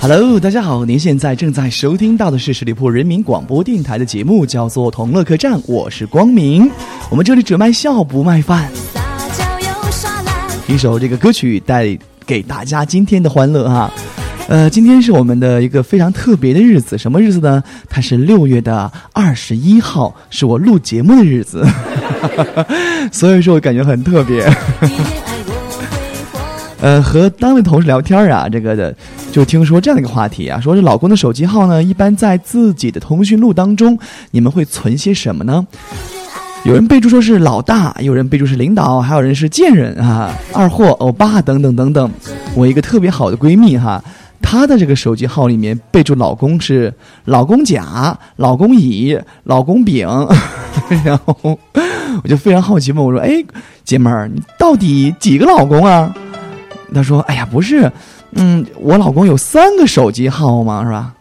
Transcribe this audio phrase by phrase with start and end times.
[0.00, 6.70] Hello，大家好，您现在正在收听到的是十里铺人民广播电台的节目，叫做《同乐客栈》，我是光明。
[7.10, 8.70] 我们这里只卖笑不卖饭。
[10.66, 13.90] 一首这个歌曲带给大家今天的欢乐哈。
[14.46, 17.62] 呃，今天是我们的一个非常特别的日子，什么日子呢？
[17.90, 21.66] 它是六月的二十一号，是我录节目的日子，
[23.12, 24.50] 所以说我感觉很特别。
[26.80, 28.94] 呃，和单位同事聊天啊，这个的
[29.32, 33.98] 就听说这样的一个话题啊，说是老公的手机号呢，一般在自己的通讯录当中，
[34.30, 35.66] 你们会存些什么呢？
[36.64, 42.10] 有人备注说是老大，有人备注是领导，还有人是贱人啊、二货、欧巴等等等等。
[42.54, 44.02] 我一个特别好的闺蜜哈。
[44.40, 50.06] 她的这个手机号里面备注老公是老公甲、老公乙、老公丙，
[51.04, 51.36] 然后
[52.22, 53.44] 我就非常好奇问我说：“哎，
[53.84, 56.14] 姐妹儿，你到底几个老公啊？”
[56.94, 57.90] 他说：“哎呀，不是，
[58.32, 61.14] 嗯，我老公有三个手机号嘛，是吧？”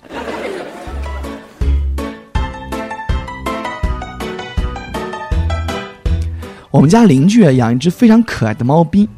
[6.69, 9.09] 我们家邻居养一只非常可爱的猫咪，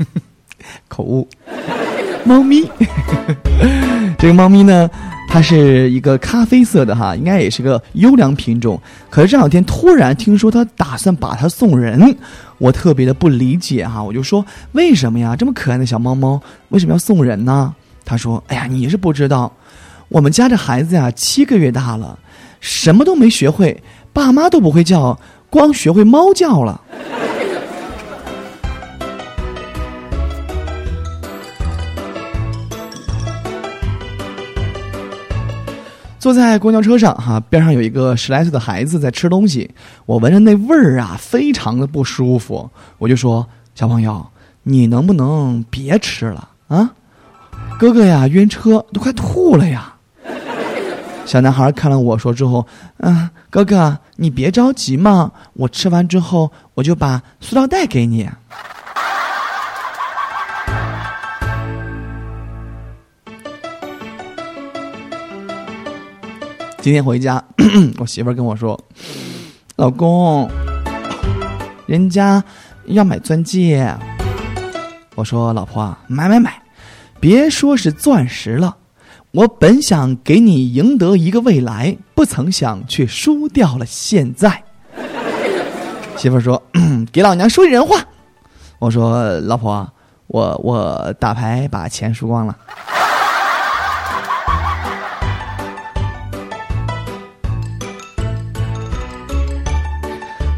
[0.88, 1.26] 口误。
[2.24, 2.68] 猫咪，
[4.18, 4.90] 这个猫咪呢，
[5.28, 8.80] 它是一个咖啡色的哈，应该也是个优良品种。
[9.10, 12.16] 可是这两天突然听说他打算把它送人，
[12.58, 15.36] 我特别的不理解哈，我就说为什么呀？
[15.36, 17.74] 这么可爱的小猫猫为什么要送人呢？
[18.04, 19.52] 他说：“哎呀，你是不知道，
[20.08, 22.18] 我们家这孩子呀七个月大了，
[22.60, 23.82] 什么都没学会，
[24.12, 25.18] 爸妈都不会叫，
[25.50, 26.80] 光学会猫叫了。”
[36.26, 39.70] 坐在公交车上，哈，边上有一个十来岁的孩子在吃东西，
[40.06, 42.68] 我闻着那味儿啊，非常的不舒服。
[42.98, 43.46] 我就说
[43.76, 44.26] ：“小朋友，
[44.64, 46.90] 你能不能别吃了啊？
[47.78, 49.94] 哥哥呀，晕车都快吐了呀。”
[51.24, 52.66] 小男孩看了我说之后，
[52.96, 58.28] 嗯，哥哥，你别着急嘛，我吃完之后我就把塑料袋给你。
[66.86, 67.42] 今天回家，
[67.98, 68.80] 我媳妇儿跟我说
[69.74, 70.48] ：“老公，
[71.84, 72.44] 人家
[72.84, 73.92] 要买钻戒。”
[75.16, 76.62] 我说：“老婆，买买买，
[77.18, 78.76] 别说是钻石了，
[79.32, 84.62] 我本想给你赢得一个未来，不曾想却输掉了现在。
[86.16, 86.62] ”媳妇儿说
[87.10, 87.96] ：“给老娘说人话。”
[88.78, 89.92] 我说：“老婆，
[90.28, 92.56] 我我打牌把钱输光了。”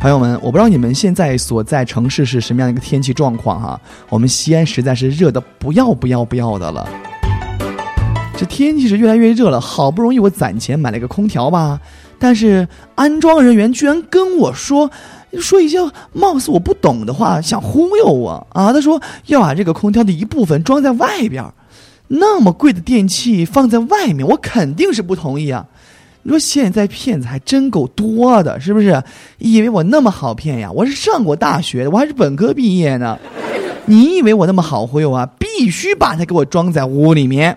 [0.01, 3.81] 朋友们，我不知道你们现在所在城市是什么样的一个天气状况哈。
[4.09, 6.89] 我们西安实在是热的不要不要不要的了，
[8.37, 9.61] 这天气是越来越热了。
[9.61, 11.81] 好不容易我攒钱买了个空调吧，
[12.17, 14.89] 但是安装人员居然跟我说，
[15.41, 15.79] 说一些
[16.13, 18.73] 貌似我不懂的话，想忽悠我啊。
[18.73, 21.45] 他说要把这个空调的一部分装在外边，
[22.07, 25.67] 那么贵的电器放在外面，我肯定是不同意啊。
[26.23, 29.03] 你说现在骗子还真够多的，是不是？
[29.39, 30.71] 以为我那么好骗呀？
[30.71, 33.19] 我是上过大学的，我还是本科毕业呢。
[33.87, 35.27] 你以为我那么好忽悠啊？
[35.39, 37.57] 必须把他给我装在屋里面。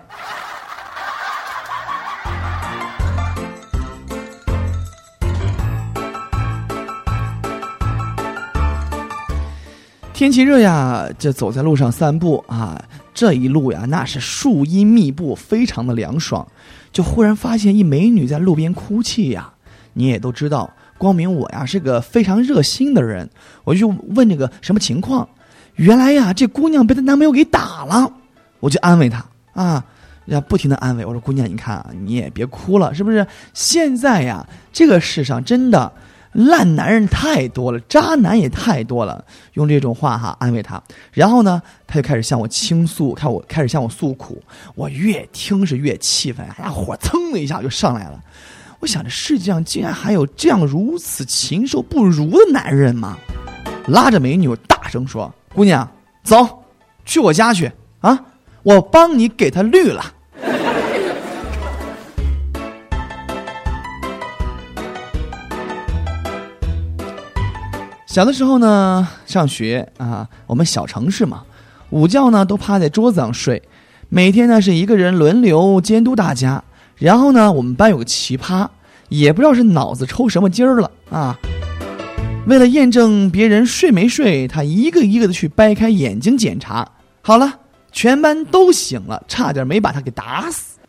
[10.21, 12.79] 天气热呀，这走在路上散步啊，
[13.11, 16.47] 这一路呀，那是树荫密布，非常的凉爽。
[16.91, 19.51] 就忽然发现一美女在路边哭泣呀！
[19.93, 23.27] 你也都知道，光明我呀是个非常热心的人，
[23.63, 25.27] 我就问这个什么情况。
[25.77, 28.13] 原来呀，这姑娘被她男朋友给打了，
[28.59, 29.83] 我就安慰她啊，
[30.25, 33.25] 要不停的安慰我说：“姑娘，你看啊，你也别哭了，是不是？
[33.55, 35.91] 现在呀，这个世上真的。”
[36.33, 40.81] 烂男人太多了，渣男也太多了，用这种话哈安慰他，
[41.11, 44.41] 然后呢，他就开始向我倾诉，看我开始向我诉苦，
[44.75, 48.19] 我越听是越气愤，哎呀，火蹭的一下就上来了。
[48.79, 53.17] 我想着世界上竟然还有这样如此禽兽不如的男人吗？
[53.87, 55.89] 拉着美女大声说：“姑娘，
[56.23, 56.63] 走，
[57.03, 58.25] 去我家去啊，
[58.63, 60.13] 我帮你给他绿了。”
[68.11, 71.43] 小的时候呢，上学啊，我们小城市嘛，
[71.91, 73.63] 午觉呢都趴在桌子上睡，
[74.09, 76.61] 每天呢是一个人轮流监督大家。
[76.97, 78.67] 然后呢，我们班有个奇葩，
[79.07, 81.39] 也不知道是脑子抽什么筋儿了啊，
[82.47, 86.85] 为了验证别人睡没睡，他一个一个的去掰开眼睛检查。
[87.21, 87.59] 好了，
[87.93, 90.80] 全班都醒了，差点没把他给打死。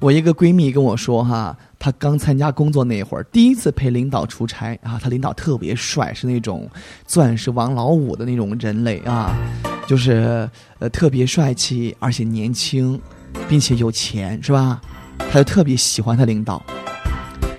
[0.00, 6.66] 我一个闺蜜跟我说哈，她刚参加工作那会儿，第一次陪领导出差啊，她领导特别帅，是那种
[7.06, 9.36] 钻石王老五的那种人类啊，
[9.86, 10.48] 就是
[10.78, 12.98] 呃特别帅气，而且年轻，
[13.46, 14.80] 并且有钱，是吧？
[15.18, 16.64] 她就特别喜欢她领导。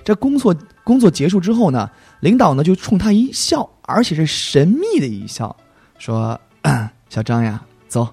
[0.04, 0.52] 这工作
[0.82, 1.88] 工作结束之后呢，
[2.18, 5.54] 领导呢就冲她一笑，而且是神秘的一笑，
[5.96, 6.38] 说
[7.08, 8.08] ：“小张呀，走，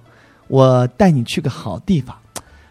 [0.46, 2.16] 我带你去个好地方，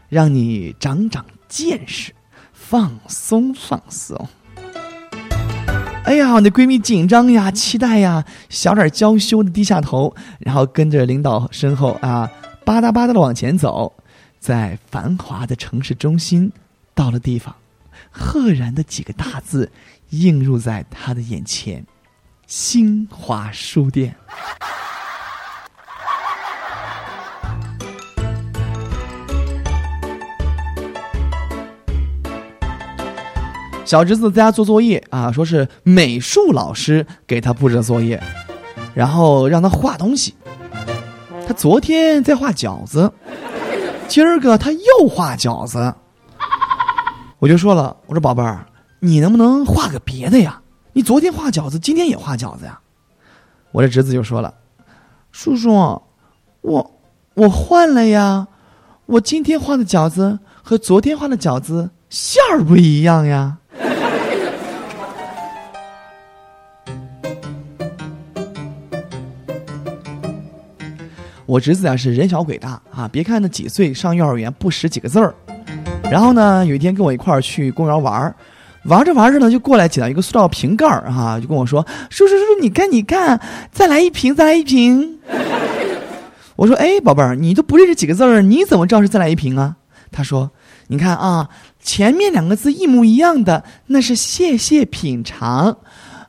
[0.08, 2.14] 让你长长。”见识，
[2.54, 4.30] 放松放松。
[6.06, 12.32] 哎呀，我的闺蜜紧张呀，期待呀，小脸娇羞的低下头，然后跟着领导身后啊，
[12.64, 13.92] 吧嗒吧嗒的往前走，
[14.40, 16.52] 在繁华的城市中心，
[16.96, 17.54] 到了地方，
[18.10, 19.72] 赫然的几个大字
[20.12, 21.86] 映入在她的眼前：
[22.48, 24.16] 新华书店。
[33.90, 38.22] 小侄子在家做作业啊，说是美术老师给他布置的作业，
[38.94, 40.36] 然后让他画东西。
[41.48, 43.12] 他昨天在画饺子，
[44.08, 45.92] 今儿个他又画饺子。
[47.40, 48.64] 我就说了，我说宝贝儿，
[49.00, 50.62] 你能不能画个别的呀？
[50.94, 52.80] 你昨天画饺子，今天也画饺子呀？
[53.72, 54.54] 我这侄子就说了，
[55.32, 56.00] 叔叔，
[56.62, 57.02] 我
[57.34, 58.50] 我换了呀，
[59.08, 63.56] 我今天画的饺子和昨天画的饺子馅儿不一样呀。
[71.50, 75.34] 我侄子啊是人小鬼大啊，别看他几岁上幼儿园不识几个字儿，
[76.04, 78.36] 然后呢有一天跟我一块儿去公园玩儿，
[78.84, 83.42] 玩着玩着呢就过来捡到一个塑料瓶盖儿啊，就跟我说：“叔叔叔叔，你看你看，
[83.72, 85.18] 再来一瓶，再来一瓶。”
[86.56, 89.78] 我说：“哎，宝贝儿，你都不认识几个字儿，你怎么知道是再来一瓶啊？”
[90.14, 90.52] 他说
[90.90, 91.50] ：“你看啊，
[91.82, 95.80] 前面两个字一模一样的，那是谢谢品尝，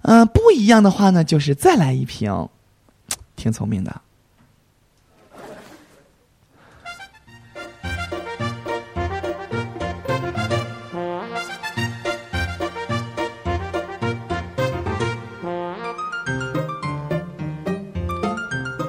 [0.01, 2.49] 嗯，不一样的话呢就是再来一瓶，
[3.37, 4.01] 挺聪明的。”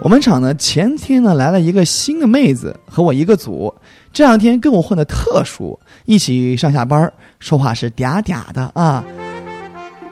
[0.03, 3.71] 我们厂呢，前天呢来了一个新的妹子，和我一个组。
[4.11, 9.05] 这两天跟我混的特熟，一起上下班，说话是嗲嗲的啊。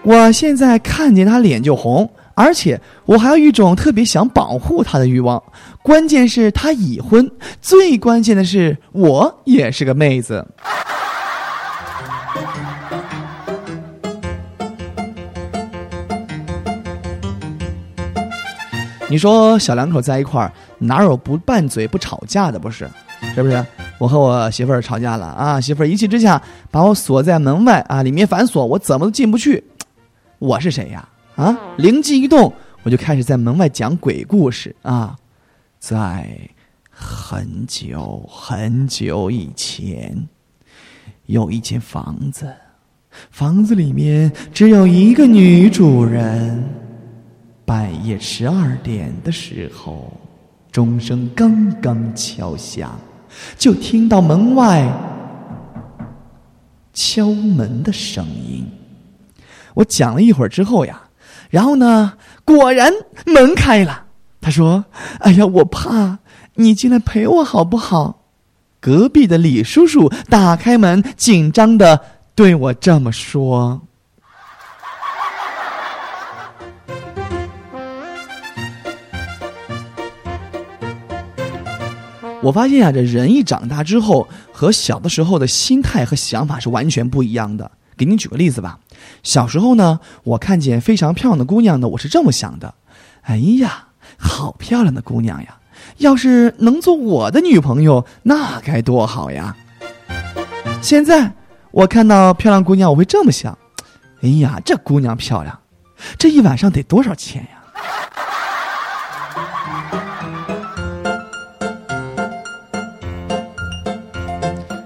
[0.04, 5.42] 我现在看见她脸就红，而且我还有一种特别想保护她的欲望。
[5.82, 7.28] 关键是她已婚，
[7.60, 10.46] 最关键的是我也是个妹子。
[19.10, 22.60] 你说小两口在一块儿，哪有不拌嘴不吵架的？
[22.60, 22.88] 不是，
[23.34, 23.66] 是不是？
[23.98, 25.60] 我和我媳妇儿吵架了啊！
[25.60, 26.40] 媳妇儿一气之下
[26.70, 29.64] 把我锁在门外啊，里面反锁，我怎么都进不去。
[30.38, 31.10] 我是谁呀？
[31.36, 31.58] 啊！
[31.78, 32.54] 灵机一动，
[32.84, 35.18] 我就开始在门外讲鬼故事啊。
[35.80, 36.30] 在
[36.92, 40.28] 很久很久以前，
[41.26, 42.54] 有一间房子，
[43.32, 46.64] 房子里面只有一个女主人。
[47.70, 50.12] 半夜十二点的时候，
[50.72, 53.00] 钟声刚刚敲响，
[53.60, 54.92] 就听到门外
[56.96, 58.68] 敲门的声音。
[59.76, 61.00] 我讲了一会儿之后呀，
[61.52, 62.92] 然后呢，果然
[63.28, 64.06] 门开了。
[64.42, 64.84] 他说
[65.22, 66.18] ：“哎呀，我怕
[66.56, 68.24] 你进来陪我好不好？”
[68.82, 72.02] 隔壁的李叔叔打开门，紧张的
[72.34, 73.80] 对我这么说。
[82.42, 87.70] 我发现啊，这人一长大之后，和小的时候的心态和想法是完全不一样的。
[87.98, 88.80] 给你举个例子吧，
[89.24, 92.74] 小时候呢，我看见非常漂亮的姑娘呢，我是这么想的：
[93.24, 95.58] 哎呀，好漂亮的姑娘呀！
[95.98, 99.56] 要是能做我的女朋友，那该多好呀！
[100.82, 101.34] 现在
[101.72, 103.58] 我看到漂亮姑娘，我会这么想：
[104.22, 105.60] 哎呀，这姑娘漂亮，
[106.18, 107.59] 这一晚上得多少钱呀？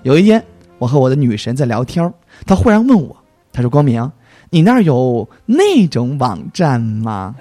[0.03, 0.43] 有一天，
[0.79, 2.13] 我和我的女神在聊天，
[2.45, 3.15] 她忽然问我
[3.53, 4.11] ：“她说光明，
[4.49, 7.33] 你那儿有那种网站吗？”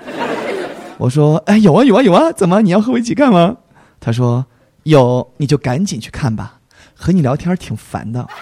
[0.98, 2.30] 我说：“哎，有啊，有啊，有啊！
[2.30, 3.56] 怎么你要和我一起干吗？”
[3.98, 4.46] 她说
[4.84, 6.60] ：“有，你就赶紧去看吧，
[6.94, 8.24] 和你聊天挺烦的。”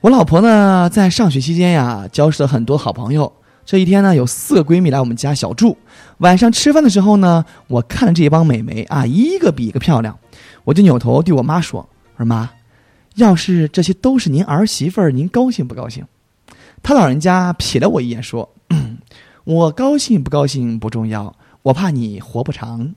[0.00, 3.30] 我老婆呢，在上学期间呀，交识了很多好朋友，
[3.64, 5.76] 这一天呢，有四个闺蜜来我们家小住。
[6.18, 10.18] 晚上吃饭的时候呢，我看着这帮美眉啊，一个比一个漂亮，
[10.64, 12.50] 我就扭头对我妈说：“我说妈，
[13.14, 16.04] 要是这些都是您儿媳妇儿，您高兴不高兴？”
[16.82, 18.52] 她老人家瞥了我一眼说
[19.44, 22.94] ：“我高兴不高兴不重要，我怕你活不长。”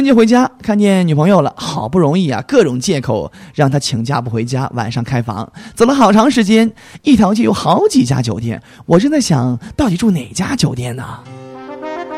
[0.00, 11.22] 春节回家，看见女朋友了，好不容易啊，各种借口让她请假不回家，晚上开房，走了好长时间，一条街有好几家酒店，我正在想到底住哪家酒店呢？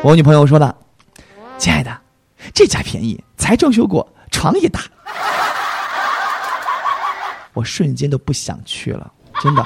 [0.01, 0.73] 我女朋友说了
[1.59, 1.91] ：“亲爱的，
[2.53, 4.79] 这家便宜，才装修过，床也大。”
[7.51, 9.11] 我瞬间都不想去了，
[9.41, 9.61] 真的。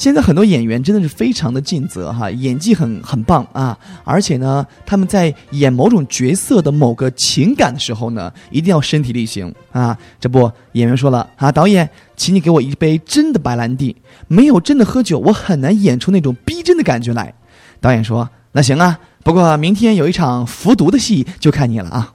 [0.00, 3.78] 现在很多演员真的是非常的尽责哈，演技很很棒啊！
[4.02, 9.94] 而且呢，他们在演某种角色的某个情感的时候呢，一定要身体力行啊！
[10.18, 13.94] 这不，演员说了啊，导演，请你给我一杯真的白兰地，
[14.26, 17.34] 没有真的喝酒，我很难演出那种逼真的感觉来。
[17.78, 22.14] 导演说，那行啊，不过明天有一场服毒的戏，就看你了啊。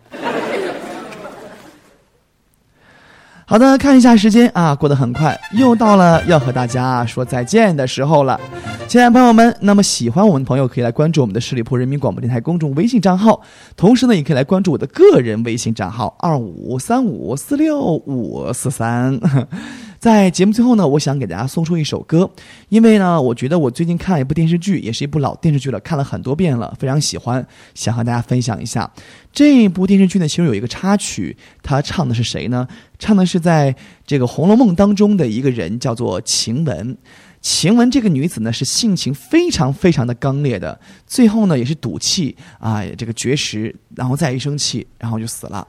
[3.48, 8.42] 好的，看一下时间啊，过得很快，又到了要和大家说再见的时候了，
[8.88, 13.40] 亲爱的朋友们，那么喜欢我们的朋友可以来关注我们的十里铺人民广播电台公众微信账号，
[13.78, 19.20] 同时呢，也可以来关注我的个人微信账号二五三五四六五四三。
[20.06, 22.30] 在节目最后呢，我想给大家送出一首歌，
[22.70, 27.44] 因为呢，我觉得我最近看了一部电视剧，也是一部老电视剧了，看了很多遍了，非常喜欢，
[27.74, 28.88] 想和大家分享一下。
[29.34, 32.68] 这部电视剧呢，其中有一个插曲，它唱的是谁呢？
[33.00, 36.96] 唱的是在这个《红楼梦》当中的一个人，叫做晴雯。
[37.42, 45.68] 晴雯这个女子呢，是性情非常非常的刚烈的，最后呢，也是赌气啊，这个绝食，然后再一生气，然后就死了。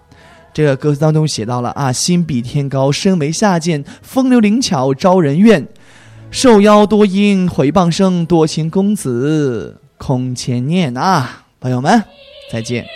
[0.57, 5.69] 这个歌词当中写到了啊，心比天高，身为下贱，风流灵巧招人怨，
[6.31, 12.03] 受邀多音毁谤生，多情公子空牵念啊，朋友们，
[12.51, 12.87] 再见。